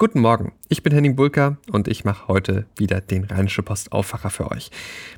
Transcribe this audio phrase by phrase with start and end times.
[0.00, 4.30] Guten Morgen, ich bin Henning Bulka und ich mache heute wieder den Rheinische Post Aufwacher
[4.30, 4.70] für euch.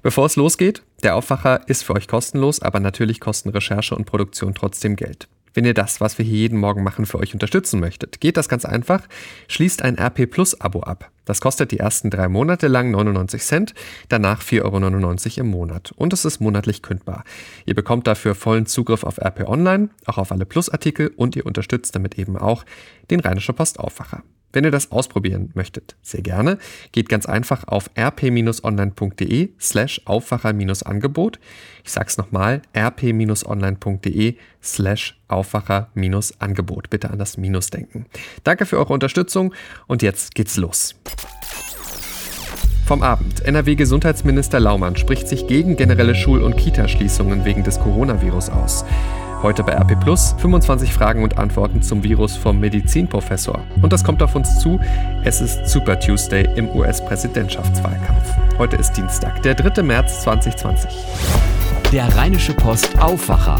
[0.02, 4.54] Bevor es losgeht, der Aufwacher ist für euch kostenlos, aber natürlich kosten Recherche und Produktion
[4.54, 5.28] trotzdem Geld.
[5.52, 8.48] Wenn ihr das, was wir hier jeden Morgen machen, für euch unterstützen möchtet, geht das
[8.48, 9.06] ganz einfach.
[9.48, 11.10] Schließt ein RP Plus Abo ab.
[11.26, 13.74] Das kostet die ersten drei Monate lang 99 Cent,
[14.08, 15.92] danach 4,99 Euro im Monat.
[15.94, 17.24] Und es ist monatlich kündbar.
[17.66, 21.94] Ihr bekommt dafür vollen Zugriff auf RP Online, auch auf alle Plus-Artikel und ihr unterstützt
[21.94, 22.64] damit eben auch
[23.10, 24.22] den Rheinische Post Aufwacher.
[24.52, 26.58] Wenn ihr das ausprobieren möchtet, sehr gerne,
[26.92, 31.38] geht ganz einfach auf rp-online.de slash Aufwacher-Angebot.
[31.84, 36.90] Ich sag's nochmal, rp-online.de slash Aufwacher-Angebot.
[36.90, 38.06] Bitte an das Minus denken.
[38.42, 39.54] Danke für eure Unterstützung
[39.86, 40.96] und jetzt geht's los.
[42.86, 43.46] Vom Abend.
[43.46, 48.84] NRW-Gesundheitsminister Laumann spricht sich gegen generelle Schul- und Kitaschließungen wegen des Coronavirus aus.
[49.42, 53.62] Heute bei RP Plus 25 Fragen und Antworten zum Virus vom Medizinprofessor.
[53.80, 54.78] Und das kommt auf uns zu.
[55.24, 58.58] Es ist Super Tuesday im US-Präsidentschaftswahlkampf.
[58.58, 59.82] Heute ist Dienstag, der 3.
[59.82, 60.90] März 2020.
[61.90, 63.56] Der Rheinische Post Aufwacher.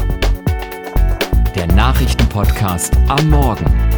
[1.55, 3.90] Der Nachrichtenpodcast am Morgen.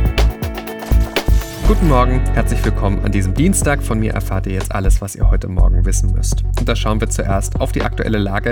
[1.74, 3.82] Guten Morgen, herzlich willkommen an diesem Dienstag.
[3.82, 6.44] Von mir erfahrt ihr jetzt alles, was ihr heute Morgen wissen müsst.
[6.60, 8.52] Und da schauen wir zuerst auf die aktuelle Lage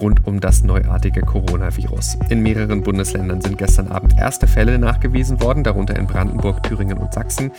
[0.00, 2.16] rund um das neuartige Coronavirus.
[2.28, 7.12] In mehreren Bundesländern sind gestern Abend erste Fälle nachgewiesen worden, darunter in Brandenburg, Thüringen und
[7.12, 7.50] Sachsen.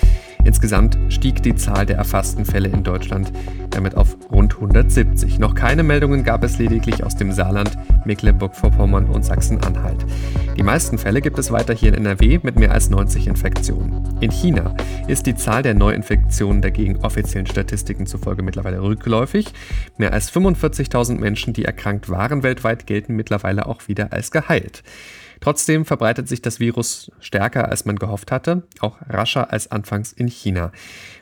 [0.46, 3.34] Insgesamt stieg die Zahl der erfassten Fälle in Deutschland
[3.72, 5.40] damit auf rund 170.
[5.40, 7.72] Noch keine Meldungen gab es lediglich aus dem Saarland,
[8.06, 10.06] Mecklenburg-Vorpommern und Sachsen-Anhalt.
[10.62, 14.20] Die meisten Fälle gibt es weiter hier in NRW mit mehr als 90 Infektionen.
[14.22, 14.76] In China
[15.08, 19.48] ist die Zahl der Neuinfektionen dagegen offiziellen Statistiken zufolge mittlerweile rückläufig.
[19.98, 24.84] Mehr als 45.000 Menschen, die erkrankt waren weltweit, gelten mittlerweile auch wieder als geheilt.
[25.40, 30.28] Trotzdem verbreitet sich das Virus stärker, als man gehofft hatte, auch rascher als anfangs in
[30.28, 30.72] China.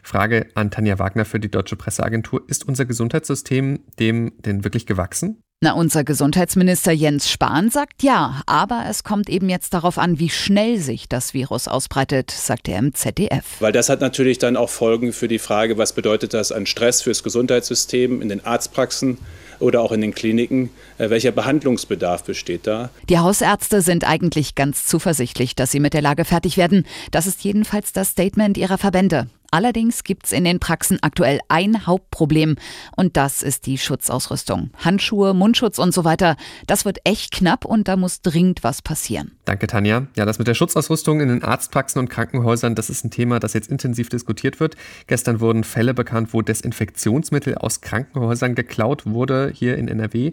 [0.03, 2.43] Frage an Tanja Wagner für die Deutsche Presseagentur.
[2.49, 5.41] Ist unser Gesundheitssystem dem denn wirklich gewachsen?
[5.61, 10.29] Na, unser Gesundheitsminister Jens Spahn sagt ja, aber es kommt eben jetzt darauf an, wie
[10.29, 13.43] schnell sich das Virus ausbreitet, sagt er im ZDF.
[13.59, 17.01] Weil das hat natürlich dann auch Folgen für die Frage, was bedeutet das an Stress
[17.01, 19.17] fürs Gesundheitssystem in den Arztpraxen
[19.59, 20.69] oder auch in den Kliniken.
[20.97, 22.89] Äh, welcher Behandlungsbedarf besteht da?
[23.09, 26.85] Die Hausärzte sind eigentlich ganz zuversichtlich, dass sie mit der Lage fertig werden.
[27.11, 29.27] Das ist jedenfalls das Statement ihrer Verbände.
[29.51, 32.55] Allerdings gibt es in den Praxen aktuell ein Hauptproblem
[32.95, 34.69] und das ist die Schutzausrüstung.
[34.77, 36.35] Handschuhe, Mundschutz und so weiter.
[36.67, 39.31] Das wird echt knapp und da muss dringend was passieren.
[39.45, 40.07] Danke, Tanja.
[40.15, 43.53] Ja, das mit der Schutzausrüstung in den Arztpraxen und Krankenhäusern, das ist ein Thema, das
[43.53, 44.75] jetzt intensiv diskutiert wird.
[45.07, 50.31] Gestern wurden Fälle bekannt, wo Desinfektionsmittel aus Krankenhäusern geklaut wurde hier in NRW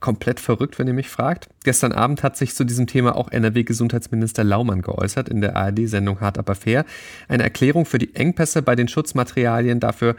[0.00, 1.48] komplett verrückt, wenn ihr mich fragt.
[1.64, 6.38] Gestern Abend hat sich zu diesem Thema auch NRW-Gesundheitsminister Laumann geäußert in der ARD-Sendung Hart
[6.38, 6.84] aber fair.
[7.28, 10.16] Eine Erklärung für die Engpässe bei den Schutzmaterialien dafür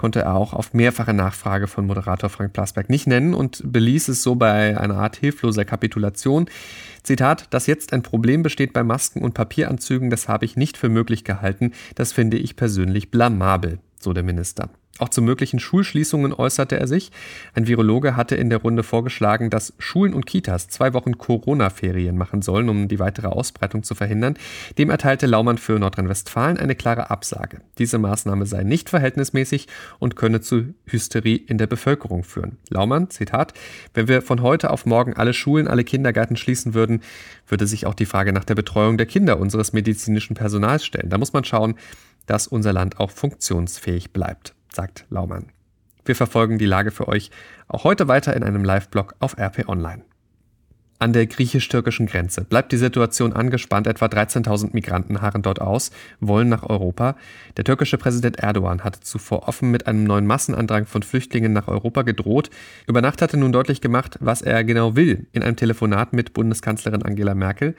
[0.00, 4.22] konnte er auch auf mehrfache Nachfrage von Moderator Frank Plasberg nicht nennen und beließ es
[4.22, 6.46] so bei einer Art hilfloser Kapitulation.
[7.02, 10.88] Zitat, dass jetzt ein Problem besteht bei Masken und Papieranzügen, das habe ich nicht für
[10.88, 14.70] möglich gehalten, das finde ich persönlich blamabel, so der Minister.
[15.00, 17.10] Auch zu möglichen Schulschließungen äußerte er sich.
[17.54, 22.42] Ein Virologe hatte in der Runde vorgeschlagen, dass Schulen und Kitas zwei Wochen Corona-Ferien machen
[22.42, 24.34] sollen, um die weitere Ausbreitung zu verhindern.
[24.76, 27.62] Dem erteilte Laumann für Nordrhein-Westfalen eine klare Absage.
[27.78, 29.68] Diese Maßnahme sei nicht verhältnismäßig
[30.00, 32.58] und könne zu Hysterie in der Bevölkerung führen.
[32.68, 33.54] Laumann, Zitat,
[33.94, 37.00] wenn wir von heute auf morgen alle Schulen, alle Kindergärten schließen würden,
[37.48, 41.08] würde sich auch die Frage nach der Betreuung der Kinder unseres medizinischen Personals stellen.
[41.08, 41.76] Da muss man schauen,
[42.26, 45.52] dass unser Land auch funktionsfähig bleibt sagt Laumann.
[46.04, 47.30] Wir verfolgen die Lage für euch
[47.68, 50.04] auch heute weiter in einem Live-Blog auf RP Online.
[51.02, 53.86] An der griechisch-türkischen Grenze bleibt die Situation angespannt.
[53.86, 57.16] Etwa 13.000 Migranten harren dort aus, wollen nach Europa.
[57.56, 62.02] Der türkische Präsident Erdogan hatte zuvor offen mit einem neuen Massenandrang von Flüchtlingen nach Europa
[62.02, 62.50] gedroht.
[62.86, 67.02] Über Nacht hatte nun deutlich gemacht, was er genau will, in einem Telefonat mit Bundeskanzlerin
[67.02, 67.76] Angela Merkel.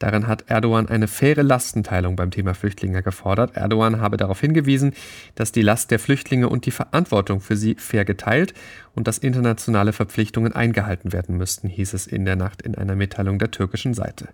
[0.00, 3.56] Darin hat Erdogan eine faire Lastenteilung beim Thema Flüchtlinge gefordert.
[3.56, 4.94] Erdogan habe darauf hingewiesen,
[5.36, 8.52] dass die Last der Flüchtlinge und die Verantwortung für sie fair geteilt
[8.94, 13.38] und dass internationale Verpflichtungen eingehalten werden müssten, hieß es in der Nacht in einer Mitteilung
[13.38, 14.28] der türkischen Seite.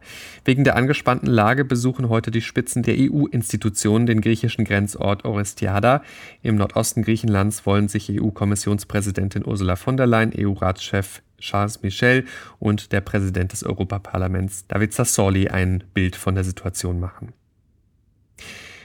[0.45, 6.03] Wegen der angespannten Lage besuchen heute die Spitzen der EU-Institutionen den griechischen Grenzort Orestiada.
[6.43, 12.25] Im Nordosten Griechenlands wollen sich EU-Kommissionspräsidentin Ursula von der Leyen, EU-Ratschef Charles Michel
[12.59, 17.33] und der Präsident des Europaparlaments David Sassoli ein Bild von der Situation machen.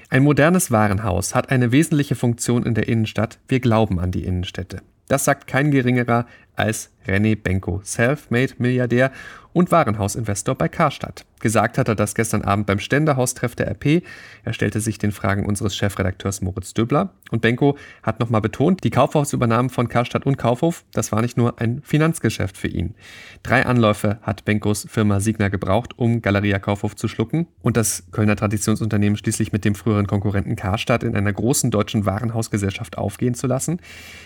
[0.09, 3.39] Ein modernes Warenhaus hat eine wesentliche Funktion in der Innenstadt.
[3.48, 4.81] Wir glauben an die Innenstädte.
[5.07, 9.11] Das sagt kein geringerer als René Benko, Self-Made-Milliardär
[9.53, 11.25] und Warenhausinvestor bei Karstadt.
[11.39, 14.03] Gesagt hat er das gestern Abend beim Ständehaustreff der RP.
[14.43, 17.13] Er stellte sich den Fragen unseres Chefredakteurs Moritz Döbler.
[17.31, 21.61] Und Benko hat nochmal betont, die Kaufhausübernahmen von Karstadt und Kaufhof, das war nicht nur
[21.61, 22.95] ein Finanzgeschäft für ihn.
[23.43, 28.35] Drei Anläufe hat Benkos Firma Signa gebraucht, um Galeria Kaufhof zu schlucken und das Kölner
[28.35, 33.79] Traditionsunternehmen schließlich mit dem früheren Konkurrenten Karstadt in einer großen deutschen Warenhausgesellschaft aufgehen zu lassen.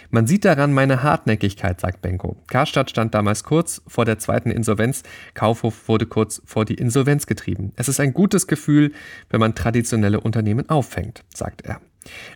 [0.10, 2.19] Man sieht daran meine Hartnäckigkeit, sagt Benko.
[2.48, 5.04] Karstadt stand damals kurz vor der zweiten Insolvenz.
[5.34, 7.72] Kaufhof wurde kurz vor die Insolvenz getrieben.
[7.76, 8.92] Es ist ein gutes Gefühl,
[9.30, 11.82] wenn man traditionelle Unternehmen auffängt, sagt er.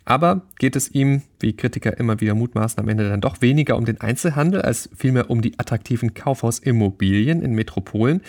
[0.06, 3.86] Aber geht es ihm, wie Kritiker immer wieder mutmaßen, am Ende dann doch weniger um
[3.86, 8.22] den Einzelhandel als vielmehr um die attraktiven Kaufhausimmobilien in Metropolen,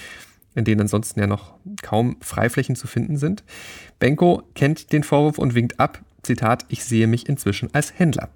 [0.55, 3.43] in denen ansonsten ja noch kaum Freiflächen zu finden sind?
[3.99, 6.01] Benko kennt den Vorwurf und winkt ab.
[6.23, 8.31] Zitat, ich sehe mich inzwischen als Händler.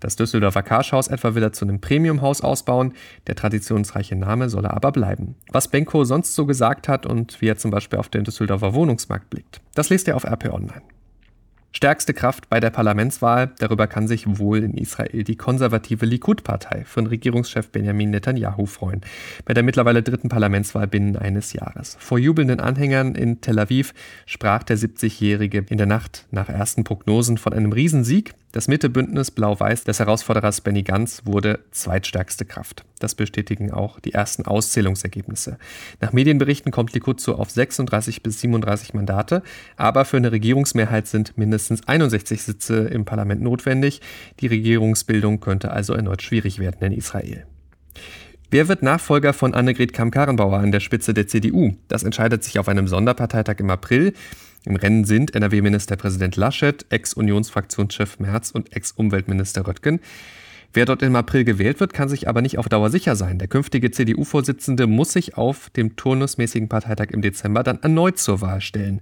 [0.00, 2.94] Das Düsseldorfer Karschhaus etwa will er zu einem Premiumhaus ausbauen,
[3.26, 5.36] der traditionsreiche Name soll er aber bleiben.
[5.52, 9.30] Was Benko sonst so gesagt hat und wie er zum Beispiel auf den Düsseldorfer Wohnungsmarkt
[9.30, 10.82] blickt, das lest ihr auf RP Online.
[11.72, 17.06] Stärkste Kraft bei der Parlamentswahl, darüber kann sich wohl in Israel die konservative Likud-Partei von
[17.06, 19.02] Regierungschef Benjamin Netanyahu freuen,
[19.44, 21.96] bei der mittlerweile dritten Parlamentswahl binnen eines Jahres.
[22.00, 23.94] Vor jubelnden Anhängern in Tel Aviv
[24.26, 28.34] sprach der 70-Jährige in der Nacht nach ersten Prognosen von einem Riesensieg.
[28.52, 32.84] Das Mittebündnis Blau-Weiß des Herausforderers Benny Gantz wurde zweitstärkste Kraft.
[32.98, 35.56] Das bestätigen auch die ersten Auszählungsergebnisse.
[36.00, 39.44] Nach Medienberichten kommt Likud so auf 36 bis 37 Mandate,
[39.76, 44.00] aber für eine Regierungsmehrheit sind mindestens 61 Sitze im Parlament notwendig.
[44.40, 47.46] Die Regierungsbildung könnte also erneut schwierig werden in Israel.
[48.50, 51.76] Wer wird Nachfolger von Annegret Kamm-Karrenbauer an der Spitze der CDU?
[51.86, 54.12] Das entscheidet sich auf einem Sonderparteitag im April.
[54.64, 60.00] Im Rennen sind NRW-Ministerpräsident Laschet, Ex-Unionsfraktionschef Merz und Ex-Umweltminister Röttgen.
[60.72, 63.38] Wer dort im April gewählt wird, kann sich aber nicht auf Dauer sicher sein.
[63.38, 68.60] Der künftige CDU-Vorsitzende muss sich auf dem turnusmäßigen Parteitag im Dezember dann erneut zur Wahl
[68.60, 69.00] stellen.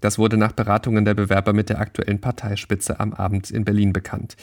[0.00, 4.36] Das wurde nach Beratungen der Bewerber mit der aktuellen Parteispitze am Abend in Berlin bekannt.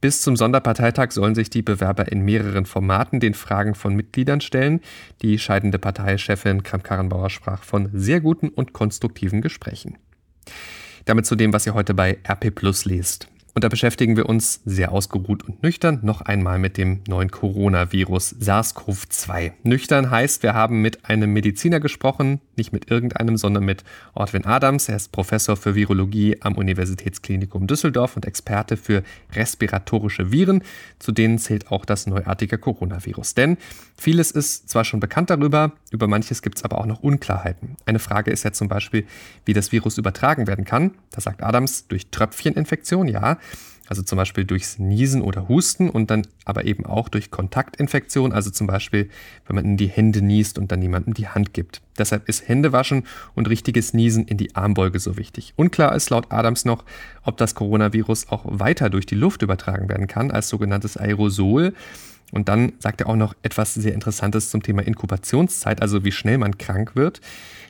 [0.00, 4.82] Bis zum Sonderparteitag sollen sich die Bewerber in mehreren Formaten den Fragen von Mitgliedern stellen.
[5.22, 9.98] Die scheidende Parteichefin Kramp-Karrenbauer sprach von sehr guten und konstruktiven Gesprächen.
[11.04, 13.28] Damit zu dem, was ihr heute bei RP Plus lest.
[13.54, 18.36] Und da beschäftigen wir uns sehr ausgeruht und nüchtern noch einmal mit dem neuen Coronavirus
[18.40, 19.52] SARS-CoV-2.
[19.64, 23.82] Nüchtern heißt, wir haben mit einem Mediziner gesprochen, nicht mit irgendeinem, sondern mit
[24.14, 24.88] Ortwin Adams.
[24.88, 29.02] Er ist Professor für Virologie am Universitätsklinikum Düsseldorf und Experte für
[29.32, 30.62] respiratorische Viren.
[31.00, 33.34] Zu denen zählt auch das neuartige Coronavirus.
[33.34, 33.56] Denn
[33.96, 37.76] vieles ist zwar schon bekannt darüber, über manches gibt es aber auch noch Unklarheiten.
[37.84, 39.06] Eine Frage ist ja zum Beispiel,
[39.44, 40.92] wie das Virus übertragen werden kann.
[41.10, 43.38] Da sagt Adams durch Tröpfcheninfektion, ja
[43.90, 48.48] also zum Beispiel durchs Niesen oder Husten und dann aber eben auch durch Kontaktinfektion, also
[48.50, 49.10] zum Beispiel,
[49.46, 51.82] wenn man in die Hände niest und dann jemandem die Hand gibt.
[51.98, 53.02] Deshalb ist Händewaschen
[53.34, 55.54] und richtiges Niesen in die Armbeuge so wichtig.
[55.56, 56.84] Unklar ist laut Adams noch,
[57.24, 61.74] ob das Coronavirus auch weiter durch die Luft übertragen werden kann als sogenanntes Aerosol.
[62.30, 66.38] Und dann sagt er auch noch etwas sehr Interessantes zum Thema Inkubationszeit, also wie schnell
[66.38, 67.20] man krank wird.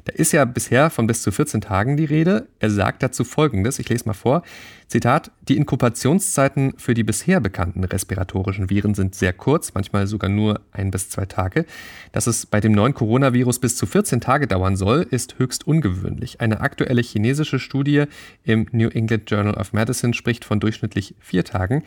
[0.04, 2.46] Da ist ja bisher von bis zu 14 Tagen die Rede.
[2.58, 4.42] Er sagt dazu Folgendes, ich lese mal vor.
[4.90, 10.62] Zitat, die Inkubationszeiten für die bisher bekannten respiratorischen Viren sind sehr kurz, manchmal sogar nur
[10.72, 11.64] ein bis zwei Tage.
[12.10, 16.40] Dass es bei dem neuen Coronavirus bis zu 14 Tage dauern soll, ist höchst ungewöhnlich.
[16.40, 18.06] Eine aktuelle chinesische Studie
[18.42, 21.84] im New England Journal of Medicine spricht von durchschnittlich vier Tagen.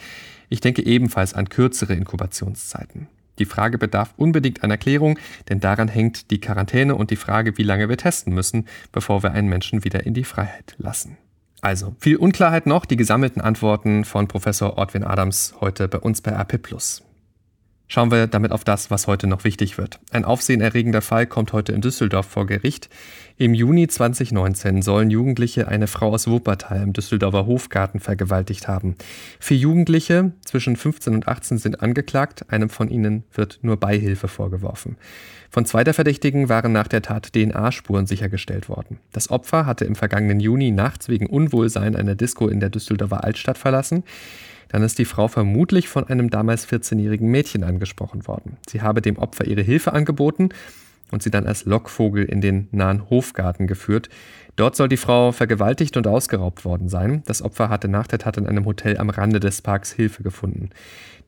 [0.48, 3.08] Ich denke ebenfalls an kürzere Inkubationszeiten.
[3.38, 7.64] Die Frage bedarf unbedingt einer Klärung, denn daran hängt die Quarantäne und die Frage, wie
[7.64, 11.18] lange wir testen müssen, bevor wir einen Menschen wieder in die Freiheit lassen.
[11.64, 16.32] Also, viel Unklarheit noch, die gesammelten Antworten von Professor Ortwin Adams heute bei uns bei
[16.32, 16.60] RP+.
[17.88, 20.00] Schauen wir damit auf das, was heute noch wichtig wird.
[20.12, 22.90] Ein aufsehenerregender Fall kommt heute in Düsseldorf vor Gericht.
[23.38, 28.96] Im Juni 2019 sollen Jugendliche eine Frau aus Wuppertal im Düsseldorfer Hofgarten vergewaltigt haben.
[29.40, 34.98] Vier Jugendliche zwischen 15 und 18 sind angeklagt, einem von ihnen wird nur Beihilfe vorgeworfen.
[35.50, 38.98] Von zwei der Verdächtigen waren nach der Tat DNA-Spuren sichergestellt worden.
[39.12, 43.60] Das Opfer hatte im vergangenen Juni nachts wegen Unwohlsein eine Disco in der Düsseldorfer Altstadt
[43.60, 44.04] verlassen.
[44.74, 48.58] Dann ist die Frau vermutlich von einem damals 14-jährigen Mädchen angesprochen worden.
[48.68, 50.50] Sie habe dem Opfer ihre Hilfe angeboten
[51.12, 54.10] und sie dann als Lockvogel in den nahen Hofgarten geführt.
[54.56, 57.22] Dort soll die Frau vergewaltigt und ausgeraubt worden sein.
[57.28, 60.72] Das Opfer hatte nach der Tat in einem Hotel am Rande des Parks Hilfe gefunden.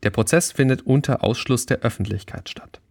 [0.01, 2.81] Der Prozess findet unter Ausschluss der Öffentlichkeit statt.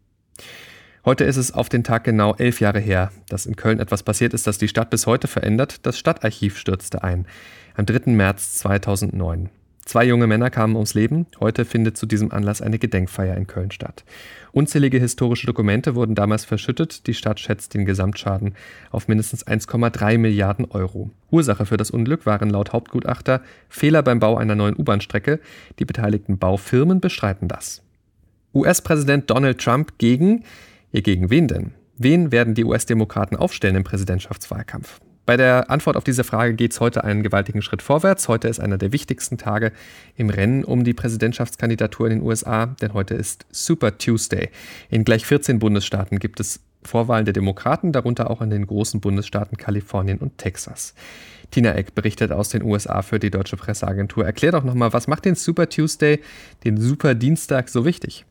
[1.04, 4.32] Heute ist es auf den Tag genau elf Jahre her, dass in Köln etwas passiert
[4.32, 5.84] ist, das die Stadt bis heute verändert.
[5.84, 7.26] Das Stadtarchiv stürzte ein.
[7.74, 8.12] Am 3.
[8.12, 9.50] März 2009.
[9.84, 11.26] Zwei junge Männer kamen ums Leben.
[11.40, 14.04] Heute findet zu diesem Anlass eine Gedenkfeier in Köln statt.
[14.52, 17.06] Unzählige historische Dokumente wurden damals verschüttet.
[17.06, 18.54] Die Stadt schätzt den Gesamtschaden
[18.90, 21.10] auf mindestens 1,3 Milliarden Euro.
[21.30, 25.38] Ursache für das Unglück waren laut Hauptgutachter Fehler beim Bau einer neuen U-Bahn-Strecke.
[25.78, 27.82] Die beteiligten Baufirmen bestreiten das.
[28.54, 30.44] US-Präsident Donald Trump gegen.
[30.92, 31.74] Ihr gegen wen denn?
[31.98, 35.00] Wen werden die US-Demokraten aufstellen im Präsidentschaftswahlkampf?
[35.26, 38.28] Bei der Antwort auf diese Frage geht es heute einen gewaltigen Schritt vorwärts.
[38.28, 39.72] Heute ist einer der wichtigsten Tage
[40.16, 44.50] im Rennen um die Präsidentschaftskandidatur in den USA, denn heute ist Super Tuesday.
[44.90, 49.56] In gleich 14 Bundesstaaten gibt es Vorwahlen der Demokraten, darunter auch in den großen Bundesstaaten
[49.56, 50.94] Kalifornien und Texas.
[51.50, 54.26] Tina Eck berichtet aus den USA für die Deutsche Presseagentur.
[54.26, 56.20] Erklär doch nochmal, was macht den Super Tuesday,
[56.64, 58.26] den Super Dienstag so wichtig?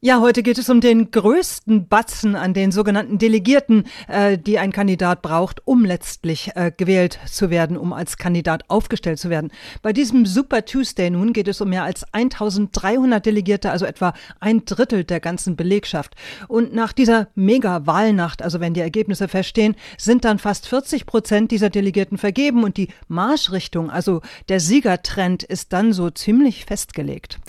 [0.00, 4.70] Ja, heute geht es um den größten Batzen an den sogenannten Delegierten, äh, die ein
[4.70, 9.50] Kandidat braucht, um letztlich äh, gewählt zu werden, um als Kandidat aufgestellt zu werden.
[9.82, 14.64] Bei diesem Super Tuesday nun geht es um mehr als 1300 Delegierte, also etwa ein
[14.64, 16.14] Drittel der ganzen Belegschaft.
[16.46, 21.70] Und nach dieser Mega-Wahlnacht, also wenn die Ergebnisse feststehen, sind dann fast 40 Prozent dieser
[21.70, 27.40] Delegierten vergeben und die Marschrichtung, also der Siegertrend, ist dann so ziemlich festgelegt.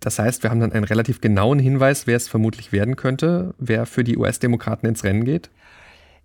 [0.00, 3.86] Das heißt, wir haben dann einen relativ genauen Hinweis, wer es vermutlich werden könnte, wer
[3.86, 5.50] für die US-Demokraten ins Rennen geht.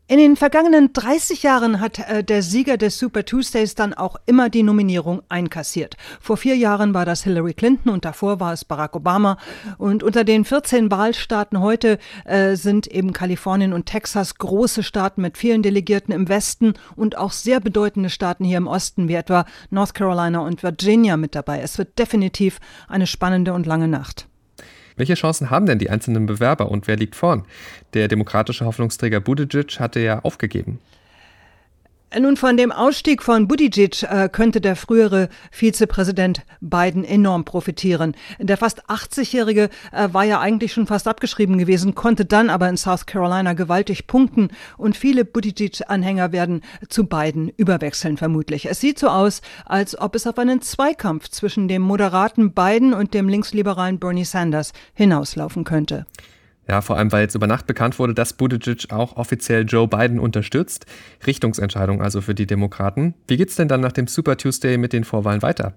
[0.10, 4.50] In den vergangenen 30 Jahren hat äh, der Sieger des Super Tuesdays dann auch immer
[4.50, 5.96] die Nominierung einkassiert.
[6.20, 9.38] Vor vier Jahren war das Hillary Clinton und davor war es Barack Obama.
[9.78, 15.38] Und unter den 14 Wahlstaaten heute äh, sind eben Kalifornien und Texas große Staaten mit
[15.38, 19.94] vielen Delegierten im Westen und auch sehr bedeutende Staaten hier im Osten, wie etwa North
[19.94, 21.62] Carolina und Virginia mit dabei.
[21.62, 24.28] Es wird definitiv eine spannende und lange Nacht.
[24.96, 27.44] Welche Chancen haben denn die einzelnen Bewerber und wer liegt vorn?
[27.94, 30.80] Der demokratische Hoffnungsträger Buttigieg hatte ja aufgegeben.
[32.20, 38.16] Nun, von dem Ausstieg von Buttigieg äh, könnte der frühere Vizepräsident Biden enorm profitieren.
[38.38, 42.78] Der fast 80-Jährige äh, war ja eigentlich schon fast abgeschrieben gewesen, konnte dann aber in
[42.78, 48.68] South Carolina gewaltig punkten und viele Buttigieg-Anhänger werden zu Biden überwechseln vermutlich.
[48.68, 53.16] Es sieht so aus, als ob es auf einen Zweikampf zwischen dem moderaten Biden und
[53.16, 56.06] dem linksliberalen Bernie Sanders hinauslaufen könnte.
[56.68, 60.20] Ja, vor allem, weil jetzt über Nacht bekannt wurde, dass Buttigieg auch offiziell Joe Biden
[60.20, 60.86] unterstützt.
[61.28, 63.16] Richtungsentscheidung also für die Demokraten.
[63.28, 65.74] Wie geht's denn dann nach dem Super Tuesday mit den Vorwahlen weiter?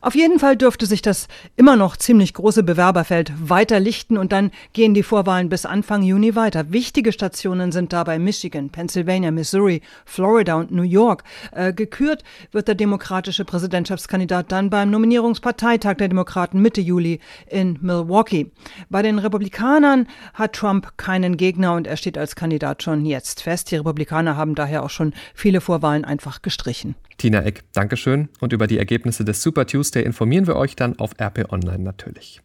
[0.00, 4.50] Auf jeden Fall dürfte sich das immer noch ziemlich große Bewerberfeld weiter lichten und dann
[4.72, 6.72] gehen die Vorwahlen bis Anfang Juni weiter.
[6.72, 11.24] Wichtige Stationen sind dabei Michigan, Pennsylvania, Missouri, Florida und New York.
[11.52, 12.22] Äh, gekürt
[12.52, 18.50] wird der demokratische Präsidentschaftskandidat dann beim Nominierungsparteitag der Demokraten Mitte Juli in Milwaukee.
[18.90, 23.70] Bei den Republikanern hat Trump keinen Gegner und er steht als Kandidat schon jetzt fest.
[23.70, 26.94] Die Republikaner haben daher auch schon viele Vorwahlen einfach gestrichen.
[27.18, 28.28] Tina Eck, Dankeschön.
[28.40, 32.42] Und über die Ergebnisse des Super Tuesday informieren wir euch dann auf RP Online natürlich.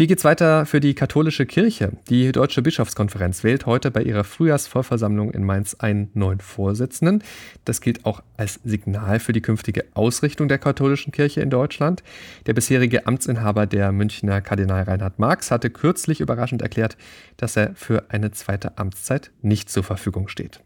[0.00, 1.92] Wie geht's weiter für die katholische Kirche?
[2.08, 7.22] Die Deutsche Bischofskonferenz wählt heute bei ihrer Frühjahrsvollversammlung in Mainz einen neuen Vorsitzenden.
[7.66, 12.02] Das gilt auch als Signal für die künftige Ausrichtung der katholischen Kirche in Deutschland.
[12.46, 16.96] Der bisherige Amtsinhaber der Münchner Kardinal Reinhard Marx hatte kürzlich überraschend erklärt,
[17.36, 20.62] dass er für eine zweite Amtszeit nicht zur Verfügung steht.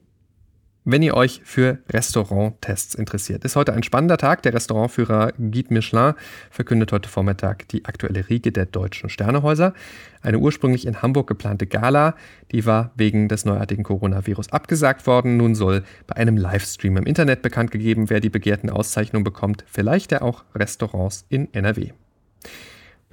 [0.87, 4.43] Wenn ihr euch für Restauranttests interessiert, ist heute ein spannender Tag.
[4.43, 6.13] Der Restaurantführer Guide Michelin
[6.51, 9.73] verkündet heute Vormittag die aktuelle Riege der deutschen Sternehäuser.
[10.21, 12.17] Eine ursprünglich in Hamburg geplante Gala,
[12.53, 15.39] die war wegen des neuartigen Coronavirus abgesagt worden.
[15.39, 19.65] Nun soll bei einem Livestream im Internet bekannt gegeben, wer die begehrten Auszeichnungen bekommt.
[19.67, 21.93] Vielleicht ja auch Restaurants in NRW.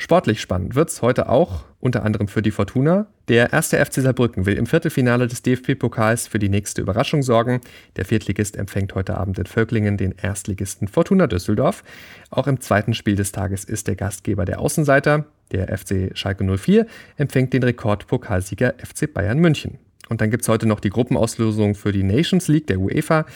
[0.02, 3.06] Sportlich spannend wird es heute auch, unter anderem für die Fortuna.
[3.28, 7.62] Der erste FC Saarbrücken will im Viertelfinale des DFB-Pokals für die nächste Überraschung sorgen.
[7.98, 11.84] Der Viertligist empfängt heute Abend in Völklingen den Erstligisten Fortuna Düsseldorf.
[12.32, 15.26] Auch im zweiten Spiel des Tages ist der Gastgeber der Außenseiter.
[15.52, 19.78] Der FC Schalke 04 empfängt den Rekordpokalsieger FC Bayern München.
[20.10, 23.28] Und dann gibt es heute noch die Gruppenauslosung für die Nations League der UEFA